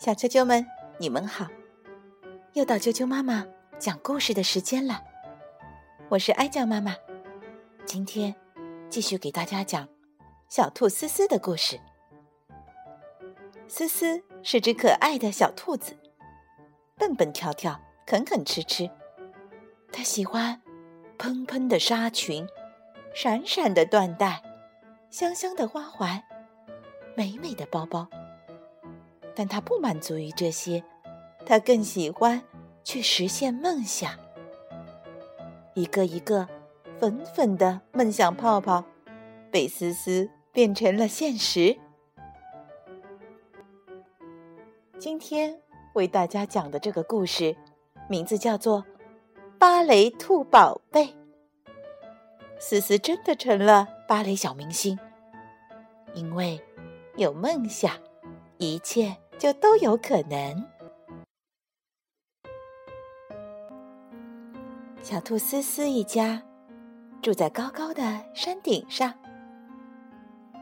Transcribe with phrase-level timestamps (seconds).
[0.00, 1.46] 小啾啾们，你们好！
[2.54, 3.46] 又到啾啾妈妈
[3.78, 5.04] 讲故事的时间了。
[6.08, 6.96] 我是哀酱妈妈，
[7.84, 8.34] 今天
[8.88, 9.86] 继续给大家讲
[10.48, 11.78] 小兔思思的故事。
[13.68, 15.94] 思思是只可爱的小兔子，
[16.96, 18.90] 蹦蹦跳跳，啃啃吃吃。
[19.92, 20.62] 它喜欢
[21.18, 22.48] 蓬蓬的纱裙，
[23.14, 24.42] 闪闪的缎带，
[25.10, 26.24] 香香的花环，
[27.14, 28.08] 美美的包包。
[29.40, 30.84] 但他不满足于这些，
[31.46, 32.42] 他更喜欢
[32.84, 34.12] 去实现梦想。
[35.72, 36.46] 一个一个
[36.98, 38.84] 粉粉的梦想泡泡，
[39.50, 41.78] 被思思变成了现实。
[44.98, 45.58] 今天
[45.94, 47.56] 为大家讲的这个故事，
[48.10, 48.82] 名字叫做
[49.58, 51.06] 《芭蕾兔宝贝》。
[52.58, 54.98] 思思真的成了芭蕾小明星，
[56.12, 56.60] 因为
[57.16, 57.96] 有梦想，
[58.58, 59.16] 一切。
[59.40, 60.62] 就都有可能。
[65.00, 66.42] 小兔思思一家
[67.22, 68.02] 住在高高的
[68.34, 69.14] 山顶上，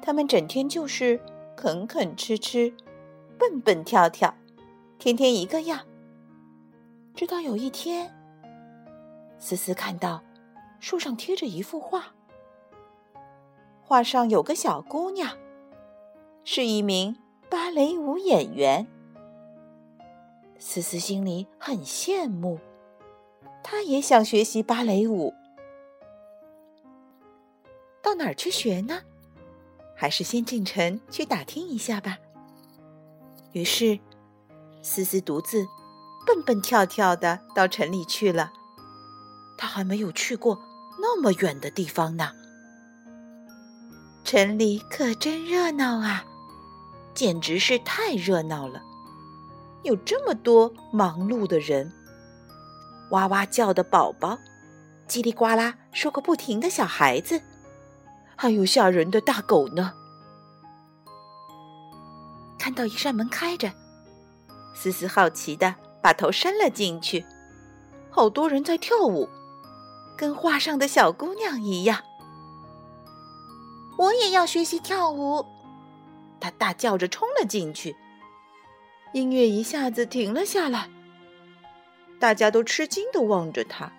[0.00, 1.20] 他们整天就是
[1.54, 2.72] 啃啃吃吃，
[3.38, 4.34] 蹦蹦跳跳，
[4.98, 5.86] 天天一个样。
[7.14, 8.10] 直到有一天，
[9.38, 10.22] 思思看到
[10.80, 12.14] 树上贴着一幅画，
[13.82, 15.36] 画上有个小姑娘，
[16.42, 17.21] 是一名。
[17.52, 18.86] 芭蕾舞演员，
[20.58, 22.58] 思思心里很羡慕，
[23.62, 25.34] 她也想学习芭蕾舞。
[28.00, 29.02] 到哪儿去学呢？
[29.94, 32.16] 还是先进城去打听一下吧。
[33.52, 34.00] 于是，
[34.80, 35.66] 思思独自
[36.26, 38.50] 蹦蹦跳跳的到城里去了。
[39.58, 40.58] 她还没有去过
[41.02, 42.32] 那么远的地方呢。
[44.24, 46.24] 城里可真热闹啊！
[47.14, 48.82] 简直是太热闹了，
[49.82, 51.92] 有这么多忙碌的人，
[53.10, 54.38] 哇哇叫的宝宝，
[55.06, 57.42] 叽里呱啦说个不停的小孩子，
[58.34, 59.92] 还有吓人的大狗呢。
[62.58, 63.72] 看到一扇门开着，
[64.74, 67.26] 思思好奇的把头伸了进去，
[68.10, 69.28] 好多人在跳舞，
[70.16, 72.02] 跟画上的小姑娘一样。
[73.98, 75.44] 我也要学习跳舞。
[76.42, 77.94] 他大叫着冲了进去，
[79.12, 80.90] 音乐一下子停了下来，
[82.18, 83.92] 大家都吃惊的望着他。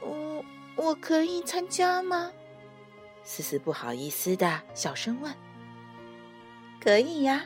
[0.00, 2.32] 我我可以参加吗？
[3.22, 5.32] 思思不好意思的小声问。
[6.80, 7.44] 可以呀，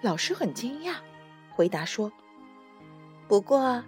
[0.00, 0.96] 老师很惊讶，
[1.54, 2.10] 回答说
[3.28, 3.84] ：“不过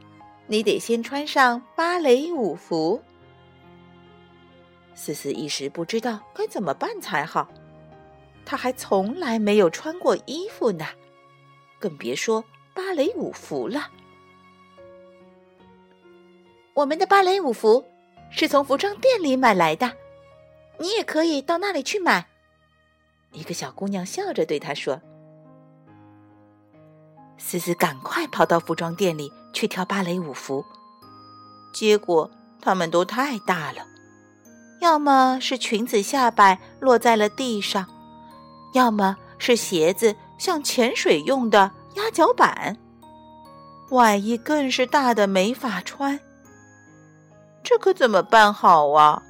[0.47, 3.03] 你得先穿上芭蕾舞服。”
[4.95, 7.49] 思思一时不知道该怎么办才好。
[8.45, 10.87] 他还从来没有穿过衣服呢，
[11.79, 13.91] 更别说芭蕾舞服了。
[16.75, 17.85] 我们的芭蕾舞服
[18.31, 19.93] 是从服装店里买来的，
[20.79, 22.27] 你也可以到那里去买。
[23.33, 25.01] 一个小姑娘笑着对他说
[27.39, 30.65] ：“思思，赶快跑到服装店里去挑芭蕾舞服。”
[31.73, 32.29] 结果
[32.61, 33.87] 他们都太大了，
[34.81, 37.87] 要么是裙子下摆落在了地上。
[38.73, 42.77] 要么是鞋子像潜水用的压脚板，
[43.91, 46.21] 外衣更是大的没法穿。
[47.63, 49.23] 这可怎么办好啊？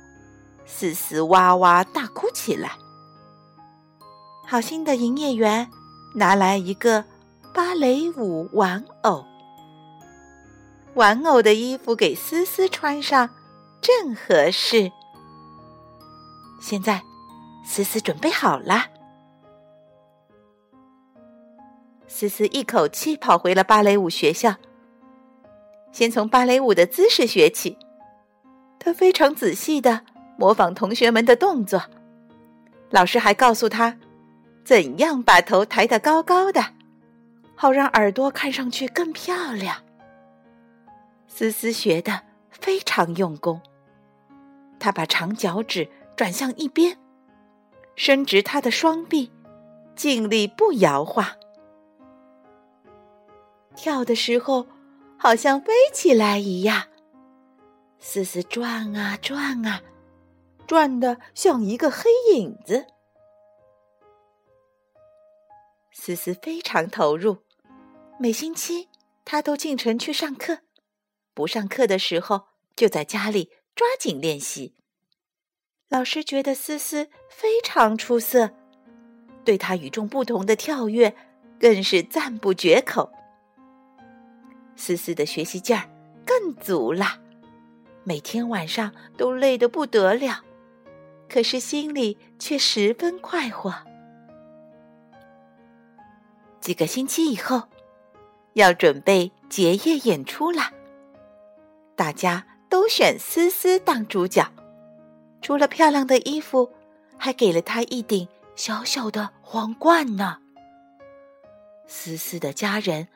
[0.67, 2.73] 思思哇哇大哭起来。
[4.47, 5.69] 好心的营业员
[6.15, 7.05] 拿来一个
[7.53, 9.25] 芭蕾舞玩偶，
[10.95, 13.31] 玩偶的衣服给思思穿上
[13.81, 14.93] 正合适。
[16.61, 17.03] 现在，
[17.65, 18.87] 思思准备好了。
[22.11, 24.57] 思思一口气跑回了芭蕾舞学校，
[25.93, 27.79] 先从芭蕾舞的姿势学起。
[28.81, 30.01] 他非常仔细的
[30.37, 31.81] 模仿同学们的动作，
[32.91, 33.97] 老师还告诉他
[34.65, 36.61] 怎样把头抬得高高的，
[37.55, 39.77] 好让耳朵看上去更漂亮。
[41.29, 43.61] 思思学的非常用功，
[44.81, 46.99] 他把长脚趾转向一边，
[47.95, 49.31] 伸直他的双臂，
[49.95, 51.25] 尽力不摇晃。
[53.81, 54.67] 跳的时候，
[55.19, 56.89] 好像飞起来一样。
[57.99, 59.81] 思思转啊转啊，
[60.67, 62.87] 转的像一个黑影子。
[65.91, 67.39] 思思非常投入，
[68.19, 68.91] 每星期
[69.25, 70.59] 他都进城去上课，
[71.33, 74.75] 不上课的时候就在家里抓紧练习。
[75.89, 78.51] 老师觉得思思非常出色，
[79.43, 81.17] 对他与众不同的跳跃
[81.59, 83.11] 更是赞不绝口。
[84.81, 85.91] 思思的学习劲儿
[86.25, 87.05] 更足了，
[88.03, 90.43] 每天晚上都累得不得了，
[91.29, 93.75] 可是心里却十分快活。
[96.63, 97.65] 几个星期以后，
[98.55, 100.73] 要准备结业演出了，
[101.95, 104.51] 大家都选思思当主角，
[105.43, 106.71] 除了漂亮的衣服，
[107.19, 110.39] 还给了她一顶小小的皇冠呢。
[111.87, 113.09] 思思的家人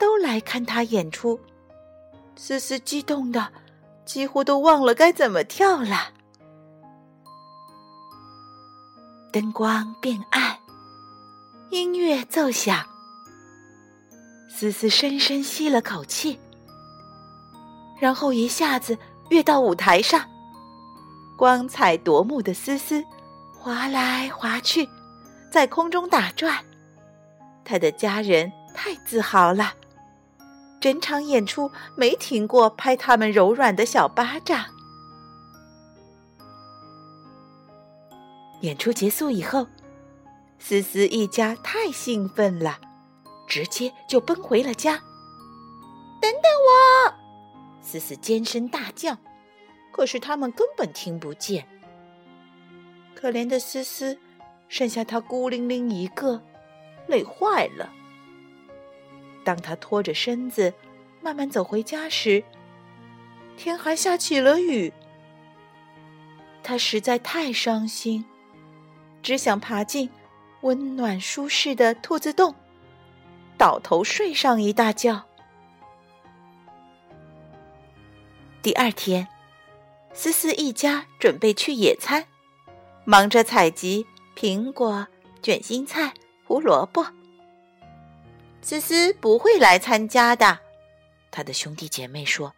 [0.00, 1.38] 都来看他演出，
[2.34, 3.52] 思思激动的
[4.06, 6.12] 几乎都忘了该怎么跳了。
[9.30, 10.58] 灯光变暗，
[11.70, 12.84] 音乐奏响，
[14.48, 16.40] 思思深深吸了口气，
[18.00, 18.96] 然后一下子
[19.28, 20.24] 跃到舞台上，
[21.36, 23.04] 光彩夺目的思思
[23.52, 24.88] 滑来滑去，
[25.52, 26.64] 在空中打转。
[27.64, 29.74] 他的家人太自豪了，
[30.80, 34.64] 整场演出没停过拍他们柔软的小巴掌。
[38.62, 39.66] 演出结束以后，
[40.58, 42.80] 思思一家太兴奋了，
[43.46, 44.92] 直接就奔回了家。
[46.20, 47.14] 等等我！
[47.82, 49.16] 思思尖声大叫，
[49.92, 51.66] 可是他们根本听不见。
[53.14, 54.18] 可怜的思思，
[54.68, 56.42] 剩下她孤零零一个。
[57.06, 57.90] 累坏了。
[59.44, 60.72] 当他拖着身子
[61.20, 62.42] 慢慢走回家时，
[63.56, 64.92] 天还下起了雨。
[66.62, 68.24] 他实在太伤心，
[69.22, 70.10] 只想爬进
[70.62, 72.54] 温暖舒适的兔子洞，
[73.56, 75.24] 倒头睡上一大觉。
[78.62, 79.26] 第二天，
[80.12, 82.26] 思思一家准备去野餐，
[83.04, 85.06] 忙着采集苹果、
[85.42, 86.12] 卷心菜。
[86.44, 87.06] 胡萝卜，
[88.62, 90.58] 思思不会来参加的。
[91.30, 92.52] 他的兄弟姐妹说：“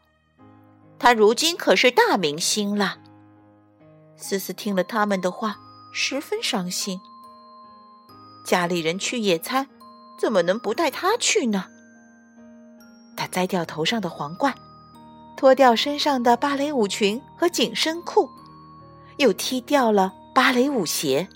[0.99, 2.99] 他如今可是大明星了。”
[4.17, 5.59] 思思听了他们的话，
[5.93, 7.01] 十分伤心。
[8.45, 9.69] 家里人去野餐，
[10.19, 11.67] 怎么能不带他去呢？
[13.17, 14.55] 他摘掉头上的皇冠，
[15.37, 18.29] 脱掉身上的芭蕾舞裙和紧身裤，
[19.19, 21.29] 又踢掉了芭蕾舞鞋。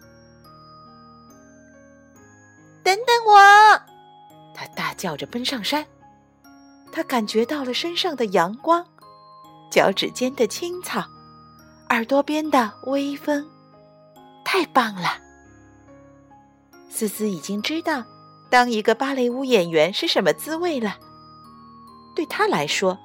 [2.83, 3.96] 等等我！
[4.97, 5.85] 叫着奔上山。
[6.93, 8.85] 他感觉到了身上的阳光，
[9.71, 11.05] 脚趾间的青草，
[11.91, 13.47] 耳朵边的微风，
[14.45, 15.19] 太棒了！
[16.89, 18.05] 思思已经知道
[18.49, 20.97] 当一个芭蕾舞演员是什么滋味了。
[22.15, 22.99] 对他来说，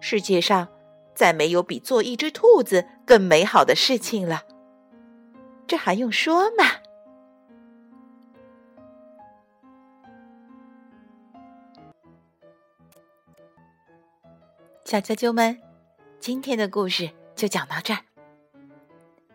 [0.00, 0.66] 世界上
[1.14, 4.42] 再没有比做一只兔子更美好的事情了。
[5.68, 6.64] 这还用说吗？
[14.84, 15.62] 小啾啾们，
[16.20, 18.04] 今天的故事就讲到这儿。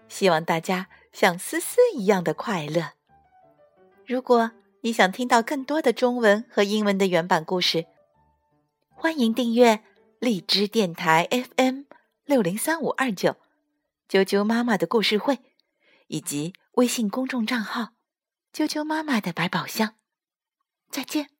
[0.07, 2.91] 希望大家像思思一样的快乐。
[4.05, 4.51] 如果
[4.81, 7.87] 你想听到更多的中文和英文的原版故事，
[8.91, 9.83] 欢迎订阅
[10.19, 11.81] 荔枝电台 FM
[12.25, 13.35] 六零三五二九
[14.07, 15.39] 啾啾妈妈的故事会，
[16.07, 17.89] 以及微信公众账号
[18.53, 19.95] 啾啾妈妈的百宝箱。
[20.91, 21.38] 再见。